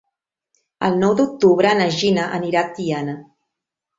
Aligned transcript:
El 0.87 0.95
nou 1.03 1.13
d'octubre 1.19 1.75
na 1.81 1.87
Gina 1.97 2.25
anirà 2.39 2.63
a 2.65 2.69
Tiana. 2.79 3.17